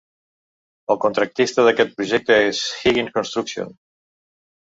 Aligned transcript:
El 0.93 0.97
contractista 1.03 1.65
d'aquest 1.67 1.93
projecte 1.99 2.39
és 2.47 2.63
Higgins 2.93 3.13
Construction. 3.19 3.71